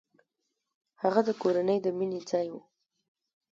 [1.01, 2.55] هغه کور د مینې ځای و.